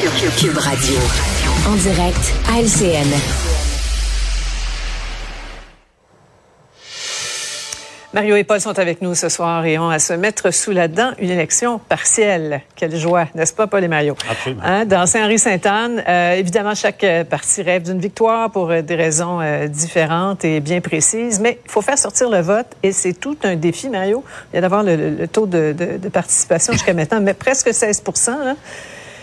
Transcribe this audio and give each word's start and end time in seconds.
Cube 0.00 0.56
Radio. 0.56 0.94
En 1.68 1.74
direct 1.76 2.32
à 2.50 2.60
LCN. 2.60 3.06
Mario 8.14 8.36
et 8.36 8.44
Paul 8.44 8.60
sont 8.60 8.78
avec 8.78 9.00
nous 9.02 9.14
ce 9.14 9.28
soir 9.28 9.64
et 9.66 9.78
ont 9.78 9.90
à 9.90 9.98
se 9.98 10.14
mettre 10.14 10.50
sous 10.52 10.72
la 10.72 10.88
dent 10.88 11.12
une 11.18 11.30
élection 11.30 11.78
partielle. 11.78 12.62
Quelle 12.74 12.96
joie, 12.96 13.26
n'est-ce 13.34 13.52
pas, 13.52 13.66
Paul 13.66 13.84
et 13.84 13.88
Mario? 13.88 14.16
Absolument. 14.28 14.62
Hein, 14.64 14.84
dans 14.86 15.06
Saint-Henri-Sainte-Anne, 15.06 16.02
euh, 16.08 16.32
évidemment, 16.34 16.74
chaque 16.74 17.04
euh, 17.04 17.24
parti 17.24 17.62
rêve 17.62 17.82
d'une 17.82 18.00
victoire 18.00 18.50
pour 18.50 18.70
euh, 18.70 18.82
des 18.82 18.96
raisons 18.96 19.40
euh, 19.40 19.66
différentes 19.66 20.44
et 20.44 20.60
bien 20.60 20.80
précises, 20.80 21.38
mais 21.38 21.58
il 21.64 21.70
faut 21.70 21.82
faire 21.82 21.98
sortir 21.98 22.28
le 22.28 22.40
vote 22.40 22.66
et 22.82 22.92
c'est 22.92 23.14
tout 23.14 23.36
un 23.44 23.56
défi, 23.56 23.88
Mario. 23.88 24.24
Il 24.52 24.56
y 24.56 24.58
a 24.58 24.62
d'avoir 24.62 24.82
le, 24.82 24.96
le, 24.96 25.10
le, 25.10 25.28
taux 25.28 25.46
de, 25.46 25.74
de, 25.76 25.98
de 25.98 26.08
participation 26.08 26.72
jusqu'à 26.72 26.94
maintenant, 26.94 27.20
mais 27.20 27.34
presque 27.34 27.72
16 27.72 28.02
là. 28.26 28.56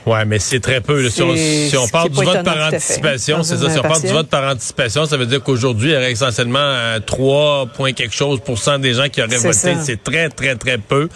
Ouais, 0.09 0.25
mais 0.25 0.39
c'est 0.39 0.59
très 0.59 0.81
peu. 0.81 1.07
Si 1.09 1.21
on, 1.21 1.35
si 1.35 1.77
on 1.77 1.87
parle 1.87 2.09
du 2.09 2.23
vote 2.23 2.43
par 2.43 2.67
anticipation, 2.67 3.43
c'est 3.43 3.57
ça. 3.57 3.69
Si 3.69 3.77
on 3.77 3.83
parle 3.83 4.01
du 4.01 4.07
vote 4.07 4.27
par 4.27 4.51
anticipation, 4.51 5.05
ça 5.05 5.17
veut 5.17 5.27
dire 5.27 5.43
qu'aujourd'hui, 5.43 5.89
il 5.89 5.93
y 5.93 5.95
aurait 5.95 6.11
essentiellement 6.11 6.57
euh, 6.59 6.99
3 6.99 7.67
points 7.67 7.93
quelque 7.93 8.15
chose 8.15 8.39
pour 8.43 8.57
cent 8.57 8.79
des 8.79 8.95
gens 8.95 9.07
qui 9.09 9.21
auraient 9.21 9.37
voté. 9.37 9.75
C'est 9.83 10.03
très, 10.03 10.29
très, 10.29 10.55
très 10.55 10.79
peu. 10.79 11.09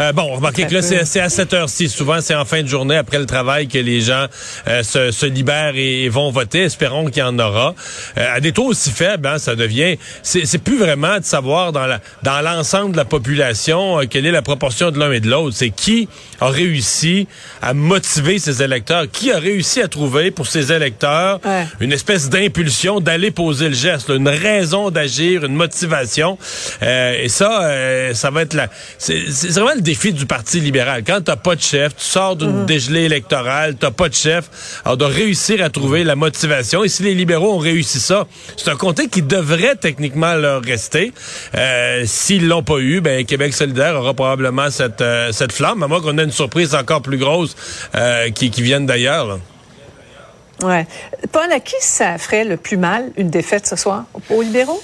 Euh, 0.00 0.12
bon, 0.12 0.34
remarquez 0.34 0.66
que 0.66 0.74
là, 0.74 0.82
c'est 0.82 1.20
à 1.20 1.28
cette 1.28 1.54
heure-ci. 1.54 1.88
Souvent, 1.88 2.20
c'est 2.20 2.34
en 2.34 2.44
fin 2.44 2.62
de 2.62 2.66
journée, 2.68 2.96
après 2.96 3.18
le 3.18 3.26
travail, 3.26 3.68
que 3.68 3.78
les 3.78 4.00
gens 4.00 4.26
euh, 4.66 4.82
se, 4.82 5.12
se, 5.12 5.26
libèrent 5.26 5.76
et, 5.76 6.04
et, 6.04 6.08
vont 6.08 6.32
voter. 6.32 6.62
Espérons 6.62 7.06
qu'il 7.06 7.22
y 7.22 7.22
en 7.22 7.38
aura. 7.38 7.76
Euh, 8.18 8.36
à 8.36 8.40
des 8.40 8.50
taux 8.50 8.66
aussi 8.66 8.90
faibles, 8.90 9.28
hein, 9.28 9.38
ça 9.38 9.54
devient... 9.54 9.96
C'est 10.22 10.58
plus 10.58 10.78
vraiment 10.78 11.18
de 11.18 11.24
savoir 11.24 11.70
dans 11.72 11.86
la 11.86 12.00
dans 12.22 12.40
l'ensemble 12.40 12.92
de 12.92 12.96
la 12.96 13.04
population 13.04 14.00
euh, 14.00 14.04
quelle 14.08 14.26
est 14.26 14.30
la 14.30 14.42
proportion 14.42 14.90
de 14.90 14.98
l'un 14.98 15.12
et 15.12 15.20
de 15.20 15.28
l'autre. 15.28 15.56
C'est 15.56 15.70
qui 15.70 16.08
a 16.40 16.48
réussi 16.48 17.26
à 17.62 17.74
motiver 17.74 18.38
ses 18.40 18.62
électeurs, 18.62 19.06
qui 19.10 19.30
a 19.32 19.38
réussi 19.38 19.80
à 19.80 19.88
trouver 19.88 20.30
pour 20.30 20.46
ses 20.46 20.72
électeurs 20.72 21.40
ouais. 21.44 21.66
une 21.80 21.92
espèce 21.92 22.28
d'impulsion 22.28 23.00
d'aller 23.00 23.30
poser 23.30 23.68
le 23.68 23.74
geste, 23.74 24.08
là, 24.08 24.16
une 24.16 24.28
raison 24.28 24.90
d'agir, 24.90 25.44
une 25.44 25.54
motivation? 25.54 26.38
Euh, 26.82 27.22
et 27.22 27.28
ça, 27.28 27.62
euh, 27.62 28.14
ça 28.14 28.30
va 28.30 28.42
être 28.42 28.54
la, 28.54 28.68
c'est 28.98 29.50
vraiment 29.50 29.74
le 29.74 29.82
défi 29.82 30.12
du 30.12 30.26
Parti 30.26 30.60
libéral. 30.60 31.02
Quand 31.06 31.20
t'as 31.24 31.36
pas 31.36 31.56
de 31.56 31.60
chef, 31.60 31.96
tu 31.96 32.04
sors 32.04 32.36
d'une 32.36 32.62
mmh. 32.62 32.66
dégelée 32.66 33.04
électorale, 33.04 33.76
t'as 33.78 33.90
pas 33.90 34.08
de 34.08 34.14
chef, 34.14 34.80
alors 34.84 34.96
de 34.96 35.04
réussir 35.04 35.62
à 35.62 35.70
trouver 35.70 36.04
la 36.04 36.16
motivation. 36.16 36.84
Et 36.84 36.88
si 36.88 37.02
les 37.02 37.14
libéraux 37.14 37.54
ont 37.54 37.58
réussi 37.58 38.00
ça, 38.00 38.26
c'est 38.56 38.70
un 38.70 38.76
comté 38.76 39.08
qui 39.08 39.22
devrait 39.22 39.76
techniquement 39.76 40.34
leur 40.34 40.62
rester. 40.62 41.12
Euh, 41.54 42.04
S'ils 42.06 42.48
l'ont 42.48 42.62
pas 42.62 42.78
eu, 42.78 43.00
ben 43.00 43.24
Québec 43.24 43.54
solidaire 43.54 43.96
aura 43.96 44.14
probablement 44.14 44.70
cette 44.70 45.00
euh, 45.00 45.32
cette 45.32 45.52
flamme. 45.52 45.82
À 45.82 45.88
moins 45.88 46.00
qu'on 46.00 46.16
ait 46.18 46.24
une 46.24 46.30
surprise 46.30 46.74
encore 46.74 47.02
plus 47.02 47.18
grosse 47.18 47.56
euh, 47.94 48.19
qui, 48.28 48.50
qui 48.50 48.62
viennent 48.62 48.86
d'ailleurs. 48.86 49.38
Ouais. 50.62 50.86
Paul, 51.32 51.50
à 51.50 51.60
qui 51.60 51.76
ça 51.80 52.18
ferait 52.18 52.44
le 52.44 52.56
plus 52.56 52.76
mal 52.76 53.10
une 53.16 53.30
défaite 53.30 53.66
ce 53.66 53.76
soir? 53.76 54.04
Aux 54.28 54.42
libéraux? 54.42 54.82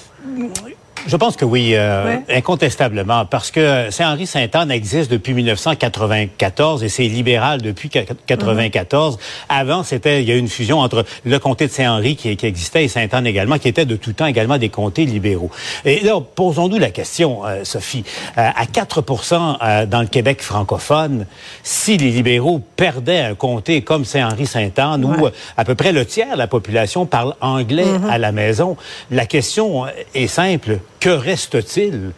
Je 1.07 1.17
pense 1.17 1.37
que 1.37 1.45
oui, 1.45 1.75
euh, 1.75 2.05
ouais. 2.05 2.37
incontestablement, 2.37 3.27
parce 3.27 3.53
que 3.53 3.91
Saint-Henri-Sainte-Anne 3.91 4.73
existe 4.73 5.09
depuis 5.11 5.35
1994 5.35 6.83
et 6.83 6.89
c'est 6.89 7.05
libéral 7.05 7.63
depuis 7.63 7.89
1994. 7.89 9.15
Mm 9.15 9.19
-hmm. 9.19 9.21
Avant, 9.49 9.83
c'était 9.85 10.23
il 10.23 10.29
y 10.29 10.33
a 10.33 10.35
eu 10.35 10.39
une 10.39 10.49
fusion 10.49 10.81
entre 10.81 11.05
le 11.25 11.39
comté 11.39 11.67
de 11.69 11.73
Saint-Henri 11.73 12.17
qui, 12.17 12.37
qui, 12.37 12.47
existait 12.47 12.85
et 12.85 12.89
Sainte-Anne 12.89 13.27
également, 13.27 13.59
qui 13.59 13.69
était 13.69 13.85
de 13.85 13.97
tout 13.97 14.13
temps 14.15 14.27
également 14.27 14.59
des 14.59 14.69
comtés 14.69 15.07
libéraux. 15.07 15.51
Et 15.85 16.01
là, 16.01 16.21
posons-nous 16.21 16.79
la 16.79 16.91
question, 16.91 17.47
euh, 17.47 17.65
Sophie, 17.65 18.05
euh, 18.39 18.63
à 18.63 18.67
4% 18.67 19.59
euh, 19.63 19.87
dans 19.87 20.01
le 20.01 20.09
Québec 20.09 20.43
francophone, 20.43 21.27
si 21.63 21.97
les 21.99 22.11
libéraux 22.11 22.61
perdaient 22.77 23.21
un 23.21 23.35
comté 23.35 23.83
comme 23.83 24.05
Saint-Henri-Sainte-Anne, 24.05 25.05
ouais. 25.05 25.19
où 25.21 25.29
à 25.57 25.65
peu 25.65 25.75
près 25.77 25.93
le 25.93 26.05
tiers 26.05 26.33
de 26.33 26.39
la 26.39 26.49
population 26.49 27.07
parle 27.07 27.35
anglais 27.41 27.85
mm 27.85 27.99
-hmm. 27.99 28.15
à 28.15 28.19
la 28.19 28.33
maison, 28.33 28.77
la 29.11 29.27
question 29.27 29.69
est 30.15 30.27
simple 30.43 30.79
que 31.07 31.11
reste-t-il 31.11 32.11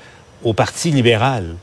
au 0.43 0.55
Parti 0.55 0.91
libéral? 0.91 1.57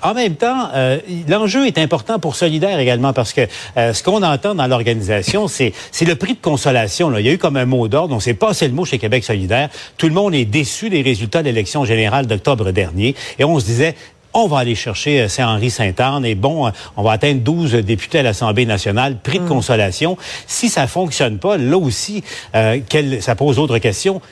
En 0.00 0.14
même 0.14 0.36
temps, 0.36 0.70
euh, 0.72 1.00
l'enjeu 1.28 1.66
est 1.66 1.76
important 1.76 2.18
pour 2.18 2.34
Solidaire 2.34 2.78
également 2.78 3.12
parce 3.12 3.34
que 3.34 3.42
euh, 3.76 3.92
ce 3.92 4.02
qu'on 4.02 4.22
entend 4.22 4.54
dans 4.54 4.66
l'organisation, 4.66 5.48
c'est 5.48 5.74
le 6.00 6.14
prix 6.14 6.32
de 6.32 6.40
consolation. 6.40 7.10
Là. 7.10 7.20
Il 7.20 7.26
y 7.26 7.28
a 7.28 7.32
eu 7.32 7.36
comme 7.36 7.58
un 7.58 7.66
mot 7.66 7.88
d'ordre, 7.88 8.16
on 8.16 8.20
s'est 8.20 8.32
passé 8.32 8.68
le 8.68 8.72
mot 8.72 8.86
chez 8.86 8.98
Québec 8.98 9.22
Solidaire. 9.22 9.68
Tout 9.98 10.08
le 10.08 10.14
monde 10.14 10.34
est 10.34 10.46
déçu 10.46 10.88
des 10.88 11.02
résultats 11.02 11.42
de 11.42 11.48
l'élection 11.48 11.84
générale 11.84 12.26
d'octobre 12.26 12.70
dernier 12.70 13.14
et 13.38 13.44
on 13.44 13.60
se 13.60 13.66
disait 13.66 13.94
on 14.32 14.46
va 14.46 14.60
aller 14.60 14.74
chercher 14.74 15.28
Saint-Henri-Sainte-Anne 15.28 16.24
et 16.24 16.34
bon, 16.34 16.72
on 16.96 17.02
va 17.02 17.12
atteindre 17.12 17.40
12 17.40 17.72
députés 17.84 18.20
à 18.20 18.22
l'Assemblée 18.22 18.64
nationale, 18.64 19.18
prix 19.22 19.40
de 19.40 19.44
mmh. 19.44 19.48
consolation. 19.48 20.16
Si 20.46 20.70
ça 20.70 20.86
fonctionne 20.86 21.36
pas, 21.36 21.58
là 21.58 21.76
aussi, 21.76 22.24
euh, 22.54 22.78
quelle, 22.88 23.22
ça 23.22 23.34
pose 23.34 23.56
d'autres 23.56 23.76
questions 23.76 24.22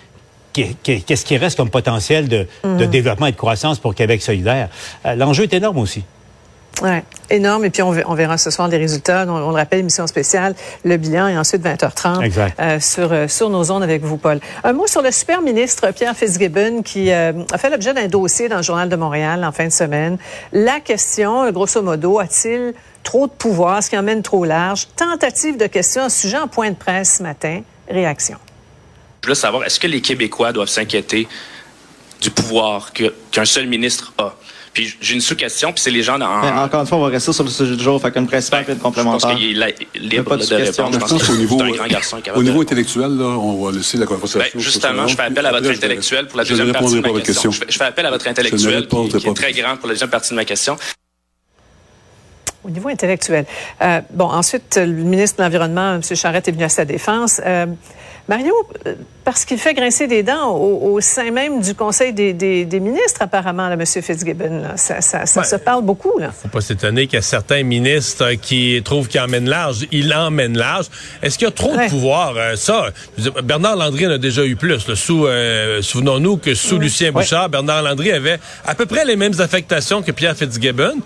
qu'est-ce 0.53 1.25
qui 1.25 1.37
reste 1.37 1.57
comme 1.57 1.71
potentiel 1.71 2.29
de, 2.29 2.47
mmh. 2.65 2.77
de, 2.77 2.85
développement 2.85 3.27
et 3.27 3.33
de 3.33 3.37
croissance 3.37 3.79
pour 3.79 3.95
Québec 3.95 4.23
solidaire? 4.23 4.69
Euh, 5.07 5.15
L'enjeu 5.15 5.45
est 5.45 5.55
énorme 5.55 5.79
aussi. 5.79 6.05
Oui, 6.83 7.01
énorme. 7.29 7.65
Et 7.67 7.71
puis, 7.71 7.83
on, 7.83 8.15
verra 8.15 8.39
ce 8.39 8.51
soir 8.51 8.69
les 8.69 8.79
résultats. 8.79 9.27
On, 9.29 9.33
on, 9.33 9.51
le 9.51 9.57
rappelle, 9.57 9.81
émission 9.81 10.07
spéciale, 10.07 10.55
le 10.85 10.97
bilan 10.97 11.29
et 11.29 11.37
ensuite 11.37 11.63
20h30 11.63 12.23
exact. 12.23 12.59
Euh, 12.59 12.81
sur, 12.81 13.13
euh, 13.13 13.29
sur 13.29 13.51
nos 13.51 13.71
ondes 13.71 13.83
avec 13.83 14.03
vous, 14.03 14.17
Paul. 14.17 14.41
Un 14.65 14.73
mot 14.73 14.87
sur 14.87 15.03
le 15.03 15.11
super 15.11 15.43
ministre 15.43 15.91
Pierre 15.93 16.17
Fitzgibbon 16.17 16.83
qui 16.83 17.13
euh, 17.13 17.33
a 17.53 17.59
fait 17.59 17.71
l'objet 17.71 17.93
d'un 17.93 18.09
dossier 18.09 18.49
dans 18.49 18.57
le 18.57 18.63
Journal 18.63 18.89
de 18.89 18.97
Montréal 18.97 19.45
en 19.45 19.53
fin 19.53 19.67
de 19.67 19.73
semaine. 19.73 20.17
La 20.53 20.81
question, 20.81 21.51
grosso 21.53 21.83
modo, 21.83 22.19
a-t-il 22.19 22.73
trop 23.03 23.27
de 23.27 23.33
pouvoir, 23.33 23.83
ce 23.83 23.91
qui 23.91 23.99
emmène 23.99 24.23
trop 24.23 24.45
large? 24.45 24.89
Tentative 24.97 25.59
de 25.59 25.67
question 25.67 26.09
sujet 26.09 26.39
en 26.39 26.49
point 26.49 26.71
de 26.71 26.77
presse 26.77 27.19
ce 27.19 27.23
matin. 27.23 27.61
Réaction. 27.89 28.37
Je 29.23 29.29
veux 29.29 29.35
savoir, 29.35 29.65
est-ce 29.65 29.79
que 29.79 29.87
les 29.87 30.01
Québécois 30.01 30.53
doivent 30.53 30.69
s'inquiéter 30.69 31.29
du 32.21 32.31
pouvoir 32.31 32.93
qu'un 32.93 33.11
qu 33.31 33.47
seul 33.47 33.67
ministre 33.67 34.13
a? 34.19 34.35
Puis 34.73 34.97
j'ai 35.01 35.15
une 35.15 35.21
sous-question, 35.21 35.73
puis 35.73 35.83
c'est 35.83 35.91
les 35.91 36.03
gens 36.03 36.17
dans... 36.17 36.43
Ben, 36.43 36.57
encore 36.59 36.83
une 36.83 36.87
fois, 36.87 36.99
on 36.99 37.03
va 37.03 37.09
rester 37.09 37.33
sur 37.33 37.43
le 37.43 37.51
sujet 37.51 37.75
du 37.75 37.83
jour, 37.83 38.01
fait 38.01 38.13
qu'une 38.13 38.29
presse 38.29 38.51
ben, 38.51 38.65
complémentaire. 38.79 39.31
Je 39.31 39.35
pense 39.35 39.41
qu'il 39.41 39.63
est 39.63 39.99
libre 39.99 40.37
de 40.37 40.55
répondre. 40.55 40.93
Je 40.93 40.99
pense 40.99 41.27
qu'au 41.27 41.35
niveau, 41.35 41.61
au 42.37 42.43
niveau 42.43 42.61
intellectuel, 42.61 43.17
là, 43.17 43.25
on 43.25 43.65
va 43.65 43.73
laisser 43.73 43.99
la 43.99 44.07
conversation. 44.07 44.39
Ben, 44.39 44.61
justement, 44.61 45.09
je 45.09 45.17
fais 45.17 45.23
appel 45.23 45.45
à 45.45 45.51
votre 45.51 45.71
intellectuel 45.71 46.29
pour 46.29 46.39
la 46.39 46.45
deuxième 46.45 46.73
partie 46.73 46.95
de 46.95 47.01
ma 47.01 47.21
question. 47.21 47.51
question. 47.51 47.67
Je, 47.69 47.79
fais 47.79 47.85
appel 47.85 48.07
à 48.07 48.11
votre 48.11 48.29
intellectuel 48.29 48.87
qui, 48.87 49.09
qui 49.09 49.27
est 49.27 49.35
très 49.35 49.53
grand 49.53 49.77
pour 49.77 49.89
la 49.89 49.95
deuxième 49.95 50.11
partie 50.11 50.31
de 50.31 50.37
ma 50.37 50.45
question. 50.45 50.77
Au 52.63 52.71
niveau 52.71 52.89
intellectuel. 52.89 53.47
Euh, 53.81 54.01
bon, 54.11 54.27
ensuite, 54.27 54.77
le 54.77 54.87
ministre 54.87 55.39
de 55.39 55.43
l'Environnement, 55.43 55.95
M. 55.95 56.03
Charette, 56.03 56.49
est 56.49 56.53
venu 56.53 56.65
à 56.65 56.69
sa 56.69 56.85
défense. 56.85 57.41
Euh, 57.45 57.67
Mario, 58.31 58.55
parce 59.25 59.45
qu'il 59.45 59.59
fait 59.59 59.75
grincer 59.75 60.07
des 60.07 60.23
dents 60.23 60.51
au, 60.51 60.93
au, 60.93 61.01
sein 61.01 61.33
même 61.33 61.61
du 61.61 61.75
Conseil 61.75 62.13
des, 62.13 62.33
des, 62.33 62.65
des 62.65 62.79
ministres, 62.79 63.23
apparemment, 63.23 63.69
là, 63.69 63.75
M. 63.75 63.85
Fitzgibbon. 63.85 64.63
Là. 64.63 64.77
Ça, 64.77 65.01
ça, 65.01 65.27
ça 65.27 65.41
ouais. 65.41 65.47
se 65.47 65.57
parle 65.57 65.83
beaucoup. 65.83 66.13
Il 66.19 66.27
ne 66.27 66.31
faut 66.31 66.47
pas 66.47 66.61
s'étonner 66.61 67.07
qu'il 67.07 67.17
y 67.17 67.19
a 67.19 67.23
certains 67.23 67.65
ministres 67.65 68.35
qui 68.35 68.81
trouvent 68.85 69.09
qu'il 69.09 69.21
emmène 69.21 69.49
large. 69.49 69.87
Il 69.91 70.15
emmène 70.15 70.57
large. 70.57 70.87
Est-ce 71.23 71.39
qu'il 71.39 71.47
y 71.47 71.49
a 71.49 71.53
trop 71.53 71.75
ouais. 71.75 71.87
de 71.87 71.91
pouvoir? 71.91 72.35
Euh, 72.37 72.55
ça, 72.55 72.91
Bernard 73.43 73.75
Landry 73.75 74.07
en 74.07 74.13
a 74.13 74.19
déjà 74.19 74.45
eu 74.45 74.55
plus. 74.55 74.87
Là, 74.87 74.95
sous, 74.95 75.27
euh, 75.27 75.83
souvenons-nous 75.83 76.37
que 76.37 76.55
sous 76.55 76.77
mmh. 76.77 76.81
Lucien 76.81 77.13
Bouchard, 77.13 77.45
ouais. 77.45 77.49
Bernard 77.49 77.83
Landry 77.83 78.13
avait 78.13 78.39
à 78.65 78.77
peu 78.77 78.87
près 78.87 79.05
les 79.05 79.17
mêmes 79.17 79.41
affectations 79.41 80.03
que 80.03 80.13
Pierre 80.13 80.37
Fitzgibbon 80.37 81.01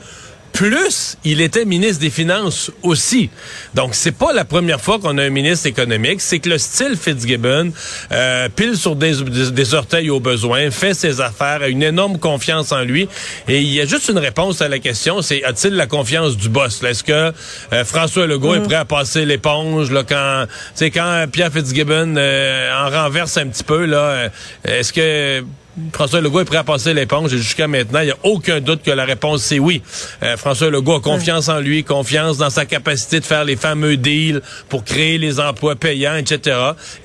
plus 0.54 1.18
il 1.24 1.40
était 1.40 1.64
ministre 1.64 2.00
des 2.00 2.10
Finances 2.10 2.70
aussi. 2.82 3.28
Donc, 3.74 3.94
c'est 3.94 4.12
pas 4.12 4.32
la 4.32 4.44
première 4.44 4.80
fois 4.80 5.00
qu'on 5.00 5.18
a 5.18 5.24
un 5.24 5.30
ministre 5.30 5.66
économique. 5.66 6.20
C'est 6.20 6.38
que 6.38 6.48
le 6.48 6.58
style 6.58 6.96
Fitzgibbon 6.96 7.72
euh, 8.12 8.48
pile 8.48 8.76
sur 8.76 8.94
des, 8.94 9.16
des, 9.16 9.50
des, 9.50 9.74
orteils 9.74 10.10
au 10.10 10.20
besoin, 10.20 10.70
fait 10.70 10.94
ses 10.94 11.20
affaires, 11.20 11.62
a 11.62 11.68
une 11.68 11.82
énorme 11.82 12.18
confiance 12.18 12.70
en 12.70 12.82
lui. 12.82 13.08
Et 13.48 13.60
il 13.60 13.74
y 13.74 13.80
a 13.80 13.84
juste 13.84 14.08
une 14.08 14.18
réponse 14.18 14.62
à 14.62 14.68
la 14.68 14.78
question, 14.78 15.22
c'est 15.22 15.42
a-t-il 15.42 15.74
la 15.74 15.88
confiance 15.88 16.36
du 16.36 16.48
boss? 16.48 16.82
Est-ce 16.84 17.02
que 17.02 17.32
euh, 17.72 17.84
François 17.84 18.28
Legault 18.28 18.54
mmh. 18.54 18.62
est 18.62 18.66
prêt 18.66 18.74
à 18.76 18.84
passer 18.84 19.24
l'éponge 19.24 19.90
là, 19.90 20.04
quand, 20.08 20.46
quand 20.80 21.26
Pierre 21.32 21.52
Fitzgibbon 21.52 22.14
euh, 22.16 22.86
en 22.86 22.90
renverse 22.90 23.36
un 23.38 23.48
petit 23.48 23.64
peu? 23.64 23.86
là 23.86 24.30
Est-ce 24.64 24.92
que 24.92 25.44
François 25.92 26.20
Legault 26.20 26.40
est 26.40 26.44
prêt 26.44 26.58
à 26.58 26.64
passer 26.64 26.94
l'éponge 26.94 27.32
et 27.34 27.38
jusqu'à 27.38 27.66
maintenant, 27.66 28.00
il 28.00 28.06
n'y 28.06 28.12
a 28.12 28.18
aucun 28.22 28.60
doute 28.60 28.82
que 28.82 28.90
la 28.90 29.04
réponse 29.04 29.42
c'est 29.42 29.58
oui. 29.58 29.82
Euh, 30.22 30.36
François 30.36 30.70
Legault 30.70 30.94
a 30.94 31.00
confiance 31.00 31.48
en 31.48 31.58
lui, 31.58 31.84
confiance 31.84 32.38
dans 32.38 32.50
sa 32.50 32.64
capacité 32.64 33.20
de 33.20 33.24
faire 33.24 33.44
les 33.44 33.56
fameux 33.56 33.96
deals 33.96 34.40
pour 34.68 34.84
créer 34.84 35.18
les 35.18 35.40
emplois 35.40 35.74
payants, 35.74 36.16
etc. 36.16 36.56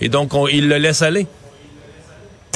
Et 0.01 0.09
donc, 0.09 0.31
il 0.51 0.67
le 0.67 0.77
laisse 0.77 1.01
aller. 1.01 1.27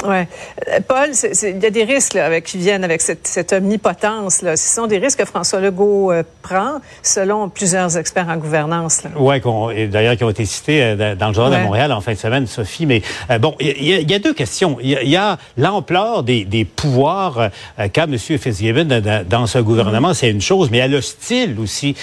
Ouais. 0.04 0.28
Euh, 0.68 0.80
Paul, 0.86 1.10
il 1.42 1.62
y 1.62 1.66
a 1.66 1.70
des 1.70 1.84
risques 1.84 2.14
là, 2.14 2.26
avec, 2.26 2.44
qui 2.44 2.58
viennent 2.58 2.84
avec 2.84 3.00
cette, 3.00 3.26
cette 3.26 3.52
omnipotence. 3.52 4.42
Là. 4.42 4.56
Ce 4.56 4.74
sont 4.74 4.86
des 4.86 4.98
risques 4.98 5.20
que 5.20 5.24
François 5.24 5.60
Legault 5.60 6.12
euh, 6.12 6.22
prend, 6.42 6.80
selon 7.02 7.48
plusieurs 7.48 7.96
experts 7.96 8.28
en 8.28 8.36
gouvernance. 8.36 9.02
Oui, 9.16 9.36
et 9.74 9.86
d'ailleurs 9.86 10.16
qui 10.16 10.24
ont 10.24 10.30
été 10.30 10.44
cités 10.44 10.82
euh, 10.82 11.14
dans 11.14 11.28
le 11.28 11.34
Journal 11.34 11.60
de 11.60 11.64
Montréal 11.64 11.92
en 11.92 12.00
fin 12.00 12.12
de 12.12 12.18
semaine, 12.18 12.46
Sophie. 12.46 12.86
Mais 12.86 13.02
bon, 13.40 13.54
il 13.60 13.82
y, 13.82 14.12
y, 14.12 14.14
a 14.14 14.18
deux 14.18 14.34
questions. 14.34 14.76
Il 14.82 14.90
y, 14.90 15.16
a, 15.16 15.38
l'ampleur 15.56 16.22
des, 16.22 16.44
des, 16.44 16.64
pouvoirs 16.64 17.50
qu'a 17.92 18.04
M. 18.04 18.18
Fitzgibbon 18.18 19.00
dans, 19.28 19.46
ce 19.46 19.58
gouvernement, 19.58 20.10
mm-hmm. 20.10 20.14
c'est 20.14 20.30
une 20.30 20.40
chose, 20.40 20.70
mais 20.70 20.78
il 20.78 20.80
y 20.80 20.84
a 20.84 20.88
le 20.88 21.00
style 21.00 21.56
aussi, 21.60 21.96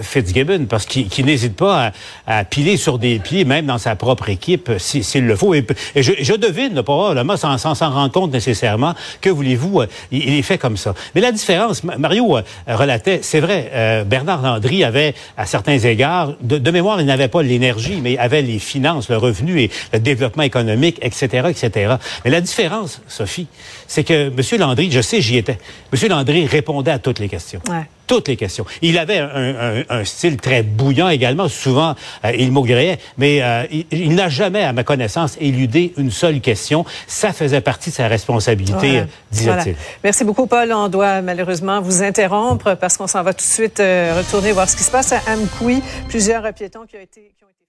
Fitzgibbon, 0.00 0.66
parce 0.66 0.86
qu'il 0.86 1.26
n'hésite 1.26 1.56
pas 1.56 1.92
à, 2.26 2.38
à, 2.38 2.44
piler 2.44 2.76
sur 2.76 2.98
des 2.98 3.18
pieds, 3.18 3.44
même 3.44 3.66
dans 3.66 3.78
sa 3.78 3.96
propre 3.96 4.28
équipe, 4.28 4.70
s'il 4.78 5.26
le 5.26 5.36
faut. 5.36 5.54
Et, 5.54 5.66
je, 5.96 6.12
je 6.18 6.34
devine, 6.34 6.82
probablement, 6.82 7.36
sans 7.58 7.74
s'en 7.74 7.90
rendre 7.90 8.12
compte 8.12 8.32
nécessairement. 8.32 8.94
Que 9.20 9.30
voulez-vous? 9.30 9.80
Euh, 9.80 9.86
il, 10.10 10.34
est 10.34 10.42
fait 10.42 10.58
comme 10.58 10.76
ça. 10.76 10.94
Mais 11.14 11.20
la 11.20 11.32
différence, 11.32 11.82
Mario 11.84 12.36
euh, 12.36 12.42
relatait, 12.66 13.20
c'est 13.22 13.40
vrai, 13.40 13.70
euh, 13.72 14.04
Bernard 14.04 14.42
Landry 14.42 14.84
avait, 14.84 15.14
à 15.36 15.46
certains 15.46 15.78
égards, 15.78 16.34
de, 16.40 16.70
mémoire, 16.70 17.00
il 17.00 17.06
n'avait 17.06 17.28
pas 17.28 17.42
l'énergie, 17.42 18.00
mais 18.02 18.14
il 18.14 18.18
avait 18.18 18.42
les 18.42 18.58
finances, 18.58 19.08
le 19.08 19.16
revenu 19.16 19.60
et 19.60 19.70
le 19.92 19.98
développement 19.98 20.42
économique, 20.42 20.98
etc., 21.02 21.48
etc. 21.50 21.96
Mais 22.24 22.30
la 22.30 22.40
différence, 22.40 23.00
Sophie, 23.08 23.46
c'est 23.86 24.04
que 24.04 24.28
M. 24.28 24.60
Landry, 24.60 24.90
je 24.90 25.00
sais, 25.00 25.20
j'y 25.20 25.36
étais, 25.36 25.58
M. 25.92 26.08
Landry 26.08 26.46
répondait 26.46 26.90
à 26.90 26.98
toutes 26.98 27.18
les 27.18 27.28
questions. 27.28 27.60
Toutes 28.06 28.28
les 28.28 28.36
questions. 28.36 28.64
Il 28.82 28.98
avait 28.98 29.18
un, 29.18 30.04
style 30.04 30.36
très 30.36 30.62
bouillant 30.62 31.08
également. 31.08 31.48
Souvent, 31.48 31.94
euh, 32.24 32.32
il 32.36 32.52
maugréait, 32.52 32.98
mais 33.18 33.42
euh, 33.42 33.64
il, 33.90 34.14
n'a 34.14 34.28
jamais, 34.28 34.62
à 34.62 34.72
ma 34.72 34.84
connaissance, 34.84 35.36
éludé 35.40 35.92
une 35.96 36.10
seule 36.10 36.40
question. 36.40 36.84
Ça 37.06 37.32
faisait 37.32 37.60
partie 37.60 37.90
de 37.90 37.94
sa 37.94 38.08
responsabilité, 38.08 39.04
disait-il. 39.30 39.76
Merci 40.02 40.24
beaucoup, 40.24 40.46
Paul. 40.46 40.72
On 40.72 40.88
doit 40.88 41.22
malheureusement 41.22 41.80
vous 41.80 42.02
interrompre 42.02 42.74
parce 42.74 42.96
qu'on 42.96 43.06
s'en 43.06 43.22
va 43.22 43.32
tout 43.32 43.44
de 43.44 43.50
suite 43.50 43.80
euh, 43.80 44.14
retourner 44.18 44.52
voir 44.52 44.68
ce 44.68 44.76
qui 44.76 44.82
se 44.82 44.90
passe 44.90 45.12
à 45.12 45.20
Amkoui. 45.28 45.82
Plusieurs 46.08 46.42
piétons 46.52 46.86
qui 46.88 46.96
ont 46.96 47.00
été... 47.00 47.32
Qui 47.38 47.44
ont 47.44 47.48
été... 47.48 47.61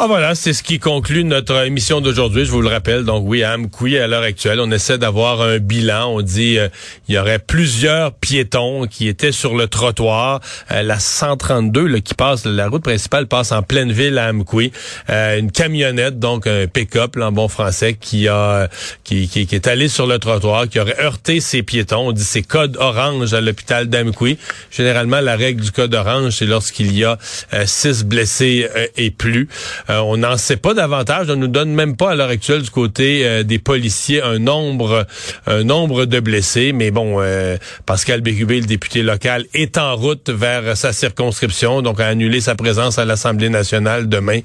Ah 0.00 0.06
voilà, 0.06 0.36
c'est 0.36 0.52
ce 0.52 0.62
qui 0.62 0.78
conclut 0.78 1.24
notre 1.24 1.66
émission 1.66 2.00
d'aujourd'hui. 2.00 2.44
Je 2.44 2.52
vous 2.52 2.62
le 2.62 2.68
rappelle. 2.68 3.02
Donc 3.02 3.24
oui, 3.26 3.42
à 3.42 3.54
Amkoui, 3.54 3.98
à 3.98 4.06
l'heure 4.06 4.22
actuelle, 4.22 4.60
on 4.60 4.70
essaie 4.70 4.96
d'avoir 4.96 5.42
un 5.42 5.58
bilan. 5.58 6.14
On 6.14 6.22
dit 6.22 6.56
euh, 6.56 6.68
il 7.08 7.16
y 7.16 7.18
aurait 7.18 7.40
plusieurs 7.40 8.12
piétons 8.12 8.86
qui 8.86 9.08
étaient 9.08 9.32
sur 9.32 9.56
le 9.56 9.66
trottoir. 9.66 10.38
Euh, 10.70 10.84
la 10.84 11.00
132 11.00 11.84
là, 11.88 12.00
qui 12.00 12.14
passe, 12.14 12.44
la 12.44 12.68
route 12.68 12.84
principale 12.84 13.26
passe 13.26 13.50
en 13.50 13.64
pleine 13.64 13.90
ville 13.90 14.18
à 14.18 14.28
Amkoui. 14.28 14.70
Euh, 15.10 15.36
une 15.36 15.50
camionnette, 15.50 16.20
donc 16.20 16.46
un 16.46 16.68
pick-up 16.68 17.16
en 17.20 17.32
bon 17.32 17.48
français, 17.48 17.94
qui 18.00 18.28
a 18.28 18.68
qui, 19.02 19.26
qui, 19.26 19.52
est 19.52 19.66
allé 19.66 19.88
sur 19.88 20.06
le 20.06 20.20
trottoir, 20.20 20.68
qui 20.68 20.78
aurait 20.78 21.00
heurté 21.00 21.40
ces 21.40 21.64
piétons. 21.64 22.10
On 22.10 22.12
dit 22.12 22.22
c'est 22.22 22.42
code 22.42 22.76
orange 22.78 23.34
à 23.34 23.40
l'hôpital 23.40 23.88
d'Amkoui. 23.88 24.38
Généralement, 24.70 25.20
la 25.20 25.34
règle 25.34 25.60
du 25.60 25.72
code 25.72 25.92
orange, 25.92 26.36
c'est 26.38 26.46
lorsqu'il 26.46 26.96
y 26.96 27.04
a 27.04 27.18
six 27.64 28.04
blessés 28.04 28.68
et 28.96 29.10
plus. 29.10 29.48
Euh, 29.90 30.00
on 30.00 30.18
n'en 30.18 30.36
sait 30.36 30.56
pas 30.56 30.74
davantage. 30.74 31.28
On 31.30 31.36
nous 31.36 31.48
donne 31.48 31.70
même 31.70 31.96
pas 31.96 32.12
à 32.12 32.14
l'heure 32.14 32.28
actuelle 32.28 32.62
du 32.62 32.70
côté 32.70 33.26
euh, 33.26 33.42
des 33.42 33.58
policiers 33.58 34.22
un 34.22 34.38
nombre, 34.38 35.06
un 35.46 35.64
nombre 35.64 36.04
de 36.04 36.20
blessés. 36.20 36.72
Mais 36.72 36.90
bon, 36.90 37.16
euh, 37.20 37.56
Pascal 37.86 38.20
Bérubé, 38.20 38.60
le 38.60 38.66
député 38.66 39.02
local, 39.02 39.46
est 39.54 39.78
en 39.78 39.96
route 39.96 40.30
vers 40.30 40.76
sa 40.76 40.92
circonscription, 40.92 41.82
donc 41.82 42.00
a 42.00 42.06
annulé 42.06 42.40
sa 42.40 42.54
présence 42.54 42.98
à 42.98 43.04
l'Assemblée 43.04 43.48
nationale 43.48 44.08
demain. 44.08 44.40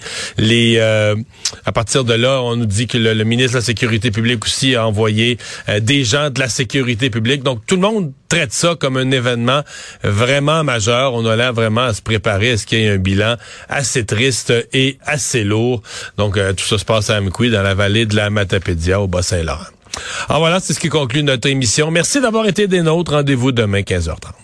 À 1.66 1.72
partir 1.72 2.04
de 2.04 2.14
là, 2.14 2.42
on 2.42 2.56
nous 2.56 2.66
dit 2.66 2.88
que 2.88 2.98
le, 2.98 3.24
ministre 3.24 3.54
de 3.54 3.58
la 3.58 3.64
Sécurité 3.64 4.12
publique 4.12 4.46
aussi 4.46 4.76
a 4.76 4.88
envoyé 4.88 5.38
des 5.82 6.04
gens 6.04 6.30
de 6.30 6.40
la 6.40 6.50
sécurité 6.50 7.10
publique. 7.10 7.44
Donc 7.44 7.66
tout 7.66 7.76
le 7.76 7.82
monde 7.82 8.12
traite 8.34 8.52
ça 8.52 8.74
comme 8.76 8.98
un 8.98 9.12
événement 9.12 9.62
vraiment 10.04 10.64
majeur. 10.64 11.14
On 11.14 11.24
a 11.28 11.36
l'air 11.36 11.54
vraiment 11.54 11.84
à 11.84 11.94
se 11.94 12.02
préparer 12.02 12.54
à 12.54 12.58
ce 12.58 12.66
qu'il 12.66 12.80
y 12.80 12.86
ait 12.86 12.90
un 12.90 12.98
bilan 12.98 13.36
assez 13.70 14.08
triste 14.08 14.52
et 14.74 14.98
assez 15.06 15.44
lourd. 15.44 15.84
Donc, 16.18 16.38
euh, 16.38 16.52
tout 16.52 16.66
ça 16.66 16.80
se 16.80 16.86
passe 16.86 17.12
à 17.12 17.18
Amkoui, 17.18 17.52
dans 17.52 17.62
la 17.62 17.76
vallée 17.76 18.08
de 18.08 18.16
la 18.16 18.32
Matapédia, 18.32 19.00
au 19.00 19.08
Bas-Saint-Laurent. 19.08 19.68
Alors 20.30 20.40
voilà, 20.40 20.60
c'est 20.60 20.74
ce 20.74 20.80
qui 20.80 20.90
conclut 20.90 21.22
notre 21.22 21.48
émission. 21.48 21.92
Merci 21.92 22.22
d'avoir 22.22 22.48
été 22.48 22.66
des 22.66 22.82
nôtres. 22.82 23.12
Rendez-vous 23.12 23.52
demain, 23.52 23.82
15h30. 23.82 24.43